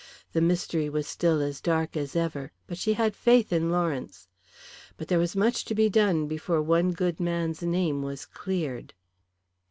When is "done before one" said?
5.89-6.91